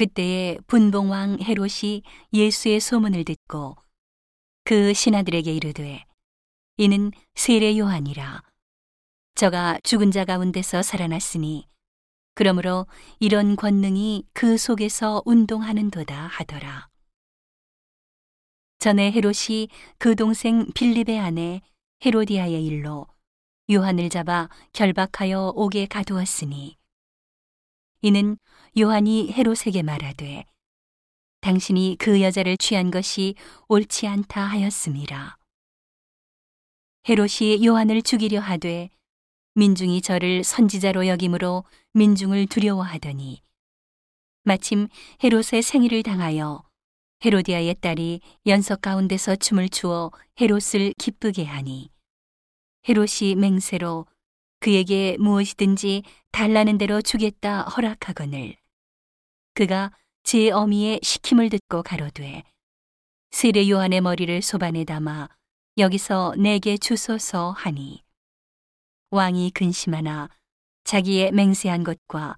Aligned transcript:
그때에 0.00 0.56
분봉왕 0.66 1.40
헤롯이 1.42 2.00
예수의 2.32 2.80
소문을 2.80 3.22
듣고 3.26 3.76
그 4.64 4.94
신하들에게 4.94 5.52
이르되 5.52 6.06
이는 6.78 7.10
세례 7.34 7.76
요한이라 7.76 8.42
저가 9.34 9.78
죽은 9.82 10.10
자 10.10 10.24
가운데서 10.24 10.80
살아났으니 10.80 11.68
그러므로 12.34 12.86
이런 13.18 13.56
권능이 13.56 14.24
그 14.32 14.56
속에서 14.56 15.20
운동하는도다 15.26 16.28
하더라. 16.28 16.88
전에 18.78 19.12
헤롯이 19.12 19.68
그 19.98 20.16
동생 20.16 20.72
빌립의 20.72 21.20
아내 21.20 21.60
헤로디아의 22.06 22.64
일로 22.64 23.06
요한을 23.70 24.08
잡아 24.08 24.48
결박하여 24.72 25.52
옥에 25.54 25.84
가두었으니 25.84 26.79
이는 28.02 28.38
요한이 28.78 29.32
헤롯에게 29.32 29.82
말하되 29.82 30.44
당신이 31.42 31.96
그 31.98 32.22
여자를 32.22 32.56
취한 32.56 32.90
것이 32.90 33.34
옳지 33.68 34.06
않다 34.06 34.42
하였음이라. 34.42 35.36
헤롯이 37.08 37.64
요한을 37.64 38.02
죽이려 38.02 38.40
하되 38.40 38.90
민중이 39.54 40.00
저를 40.00 40.44
선지자로 40.44 41.06
여김으로 41.06 41.64
민중을 41.92 42.46
두려워하더니 42.46 43.42
마침 44.44 44.88
헤롯의 45.22 45.62
생일을 45.62 46.02
당하여 46.02 46.62
헤로디아의 47.24 47.76
딸이 47.80 48.20
연석 48.46 48.80
가운데서 48.80 49.36
춤을 49.36 49.68
추어 49.68 50.10
헤롯을 50.40 50.94
기쁘게 50.96 51.44
하니 51.44 51.90
헤롯이 52.88 53.34
맹세로 53.36 54.06
그에게 54.60 55.16
무엇이든지 55.18 56.02
달라는 56.32 56.78
대로 56.78 57.00
주겠다 57.02 57.62
허락하거늘. 57.62 58.56
그가 59.54 59.90
제 60.22 60.50
어미의 60.50 61.00
시킴을 61.02 61.48
듣고 61.48 61.82
가로되 61.82 62.44
세례 63.30 63.68
요한의 63.68 64.00
머리를 64.02 64.42
소반에 64.42 64.84
담아 64.84 65.28
여기서 65.78 66.34
내게 66.36 66.76
주소서 66.76 67.52
하니. 67.52 68.04
왕이 69.10 69.50
근심하나 69.52 70.28
자기의 70.84 71.32
맹세한 71.32 71.82
것과 71.82 72.36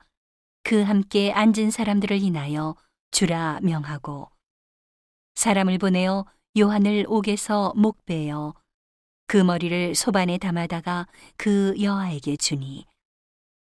그 0.62 0.82
함께 0.82 1.32
앉은 1.32 1.70
사람들을 1.70 2.22
인하여 2.22 2.76
주라 3.10 3.58
명하고 3.62 4.30
사람을 5.34 5.78
보내어 5.78 6.24
요한을 6.58 7.06
옥에서 7.08 7.72
목베어 7.76 8.54
그 9.32 9.38
머리를 9.38 9.94
소반에 9.94 10.36
담아다가 10.36 11.06
그 11.38 11.74
여아에게 11.80 12.36
주니 12.36 12.84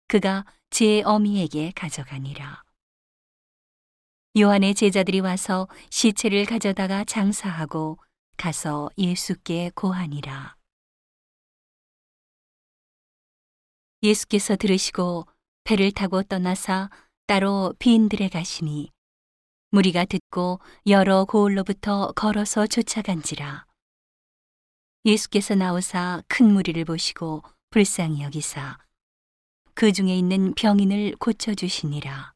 그가 0.08 0.44
제 0.68 1.00
어미에게 1.04 1.70
가져가니라. 1.76 2.64
요한의 4.36 4.74
제자들이 4.74 5.20
와서 5.20 5.68
시체를 5.90 6.44
가져다가 6.46 7.04
장사하고 7.04 7.98
가서 8.36 8.90
예수께 8.98 9.70
고하니라. 9.76 10.56
예수께서 14.02 14.56
들으시고 14.56 15.28
배를 15.62 15.92
타고 15.92 16.24
떠나사 16.24 16.90
따로 17.28 17.76
비인들에 17.78 18.28
가시니 18.28 18.90
무리가 19.70 20.04
듣고 20.04 20.58
여러 20.88 21.24
고을로부터 21.26 22.10
걸어서 22.16 22.66
쫓아간지라. 22.66 23.69
예수께서 25.04 25.54
나오사 25.54 26.22
큰 26.28 26.52
무리를 26.52 26.84
보시고 26.84 27.42
불쌍히 27.70 28.22
여기사 28.22 28.78
그 29.74 29.92
중에 29.92 30.14
있는 30.14 30.54
병인을 30.54 31.16
고쳐 31.16 31.54
주시니라. 31.54 32.34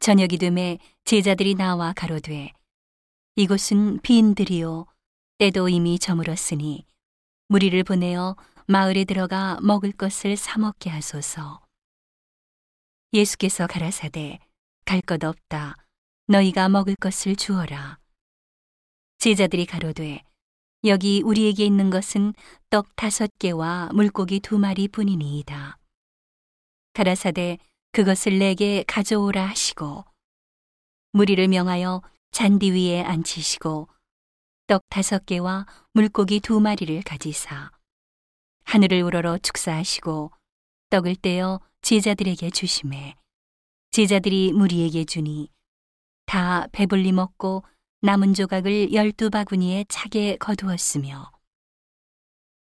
저녁이 0.00 0.36
되매 0.38 0.78
제자들이 1.04 1.54
나와 1.54 1.94
가로되 1.94 2.52
이곳은 3.36 4.00
빈들이요 4.02 4.86
때도 5.38 5.70
이미 5.70 5.98
저물었으니 5.98 6.84
무리를 7.48 7.82
보내어 7.82 8.36
마을에 8.66 9.04
들어가 9.04 9.58
먹을 9.62 9.90
것을 9.92 10.36
사 10.36 10.58
먹게 10.58 10.90
하소서. 10.90 11.64
예수께서 13.14 13.66
가라사대 13.66 14.38
갈 14.84 15.00
것 15.00 15.24
없다. 15.24 15.76
너희가 16.26 16.68
먹을 16.68 16.94
것을 16.96 17.36
주어라. 17.36 17.98
제자들이 19.18 19.64
가로되 19.64 20.22
여기 20.84 21.22
우리에게 21.22 21.64
있는 21.64 21.88
것은 21.88 22.34
떡 22.68 22.94
다섯 22.94 23.30
개와 23.38 23.88
물고기 23.94 24.40
두 24.40 24.58
마리 24.58 24.86
뿐이니이다. 24.86 25.78
가라사대 26.92 27.58
그것을 27.92 28.38
내게 28.38 28.84
가져오라 28.86 29.46
하시고 29.46 30.04
무리를 31.12 31.48
명하여 31.48 32.02
잔디 32.32 32.70
위에 32.72 33.02
앉히시고 33.02 33.88
떡 34.66 34.82
다섯 34.90 35.24
개와 35.24 35.66
물고기 35.92 36.40
두 36.40 36.60
마리를 36.60 37.02
가지사 37.02 37.70
하늘을 38.64 39.02
우러러 39.02 39.38
축사하시고 39.38 40.32
떡을 40.90 41.16
떼어 41.16 41.60
제자들에게 41.80 42.50
주심에 42.50 43.14
제자들이 43.90 44.52
무리에게 44.52 45.04
주니 45.04 45.48
다 46.26 46.66
배불리 46.72 47.12
먹고 47.12 47.64
남은 48.04 48.34
조각을 48.34 48.92
열두 48.92 49.30
바구니에 49.30 49.86
차게 49.88 50.36
거두었으며 50.36 51.32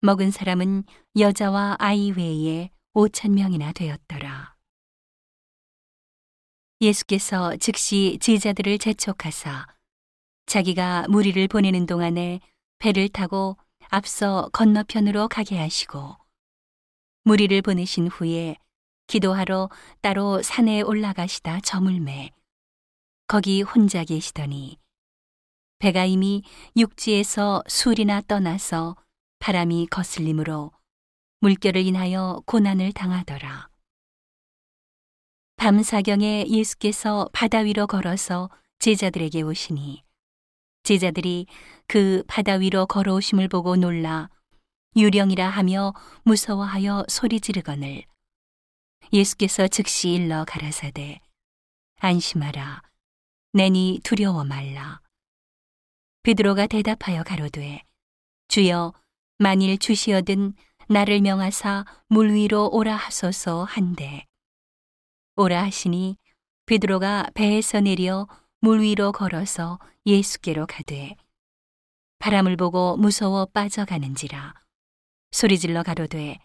먹은 0.01 0.29
사람은 0.29 0.83
여자와 1.17 1.77
아이 1.79 2.11
외에 2.11 2.69
오천 2.93 3.33
명이나 3.33 3.71
되었더라. 3.71 4.55
예수께서 6.81 7.55
즉시 7.57 8.19
제자들을 8.21 8.77
재촉하사 8.77 9.65
자기가 10.45 11.07
무리를 11.09 11.47
보내는 11.47 11.87
동안에 11.87 12.39
배를 12.77 13.09
타고 13.09 13.57
앞서 13.89 14.51
건너편으로 14.53 15.29
가게 15.29 15.57
하시고 15.57 16.15
무리를 17.23 17.59
보내신 17.63 18.07
후에 18.07 18.57
기도하러 19.07 19.71
따로 20.01 20.43
산에 20.43 20.81
올라가시다 20.81 21.61
저물매 21.61 22.29
거기 23.25 23.63
혼자 23.63 24.03
계시더니 24.03 24.82
배가 25.83 26.05
이미 26.05 26.43
육지에서 26.77 27.61
술이나 27.67 28.21
떠나서 28.21 28.95
바람이 29.39 29.87
거슬림으로 29.87 30.71
물결을 31.41 31.81
인하여 31.81 32.41
고난을 32.45 32.93
당하더라. 32.93 33.67
밤 35.57 35.83
사경에 35.83 36.45
예수께서 36.47 37.29
바다 37.33 37.57
위로 37.59 37.85
걸어서 37.85 38.49
제자들에게 38.79 39.41
오시니 39.41 40.05
제자들이 40.83 41.47
그 41.87 42.23
바다 42.27 42.53
위로 42.53 42.85
걸어오심을 42.85 43.49
보고 43.49 43.75
놀라 43.75 44.29
유령이라 44.95 45.49
하며 45.49 45.93
무서워하여 46.23 47.07
소리 47.09 47.41
지르거늘 47.41 48.05
예수께서 49.11 49.67
즉시 49.67 50.13
일러 50.13 50.45
가라사대 50.45 51.19
안심하라 51.99 52.83
내니 53.51 53.99
두려워 54.01 54.45
말라 54.45 55.02
베드로가 56.23 56.67
대답하여 56.67 57.23
가로되 57.23 57.83
주여 58.47 58.93
만일 59.39 59.77
주시어든 59.77 60.53
나를 60.87 61.19
명하사 61.19 61.85
물 62.07 62.33
위로 62.33 62.69
오라 62.71 62.95
하소서 62.95 63.65
한데 63.65 64.25
오라 65.35 65.63
하시니 65.63 66.17
베드로가 66.65 67.31
배에서 67.33 67.81
내려 67.81 68.27
물 68.61 68.81
위로 68.81 69.11
걸어서 69.11 69.79
예수께로 70.05 70.65
가되 70.65 71.17
바람을 72.19 72.55
보고 72.55 72.95
무서워 72.95 73.45
빠져가는지라. 73.47 74.53
소리질러 75.31 75.83
가로되 75.83 76.37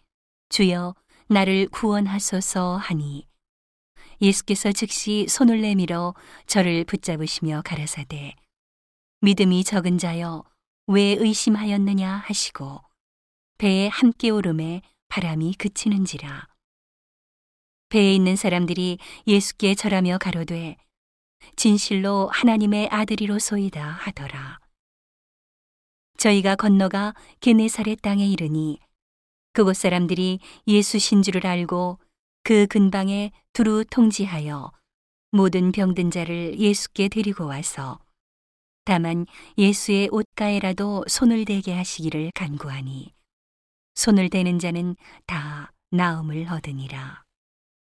주여 0.48 0.96
나를 1.28 1.68
구원하소서 1.68 2.78
하니. 2.78 3.28
예수께서 4.20 4.72
즉시 4.72 5.26
손을 5.28 5.60
내밀어 5.60 6.16
저를 6.46 6.84
붙잡으시며 6.84 7.62
가라사대 7.64 8.34
믿음이 9.20 9.64
적은 9.64 9.98
자여 9.98 10.44
왜 10.86 11.00
의심하였느냐 11.18 12.22
하시고 12.24 12.80
배에 13.58 13.88
함께 13.88 14.30
오름에 14.30 14.82
바람이 15.08 15.54
그치는지라 15.54 16.46
배에 17.88 18.14
있는 18.14 18.36
사람들이 18.36 18.98
예수께 19.26 19.74
절하며 19.74 20.18
가로되 20.18 20.76
진실로 21.56 22.28
하나님의 22.32 22.88
아들이로소이다 22.90 23.82
하더라. 23.82 24.60
저희가 26.18 26.56
건너가 26.56 27.14
게네사렛 27.40 28.02
땅에 28.02 28.26
이르니 28.26 28.78
그곳 29.52 29.74
사람들이 29.76 30.38
예수신 30.66 31.22
줄을 31.22 31.46
알고 31.46 31.98
그 32.44 32.66
근방에 32.66 33.32
두루 33.52 33.84
통지하여 33.90 34.70
모든 35.32 35.72
병든 35.72 36.10
자를 36.10 36.58
예수께 36.58 37.08
데리고 37.08 37.46
와서 37.46 37.98
다만 38.88 39.26
예수의 39.58 40.08
옷가에라도 40.10 41.04
손을 41.06 41.44
대게 41.44 41.74
하시기를 41.74 42.30
간구하니 42.34 43.12
손을 43.94 44.30
대는 44.30 44.58
자는 44.58 44.96
다 45.26 45.74
나음을 45.90 46.48
얻으니라. 46.50 47.27